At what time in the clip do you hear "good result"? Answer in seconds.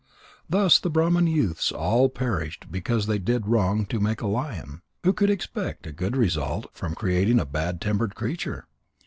5.91-6.65